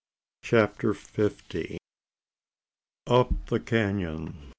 CHAPTER 0.41 0.95
FIFTY. 0.95 1.77
UP 3.05 3.45
THE 3.45 3.59
CANON. 3.59 4.35